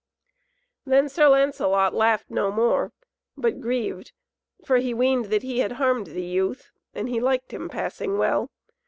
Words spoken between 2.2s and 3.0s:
no more,